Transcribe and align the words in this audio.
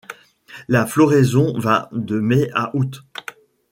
La 0.67 0.87
floraison 0.87 1.59
va 1.59 1.87
de 1.91 2.19
mai 2.19 2.49
à 2.55 2.75
août. 2.75 3.03